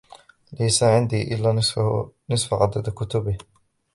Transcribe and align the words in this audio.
ليس 0.59 0.83
عندي 0.83 1.33
إلا 1.35 1.51
نصف 2.29 2.53
عدد 2.53 2.89
كتبه. 2.89 3.37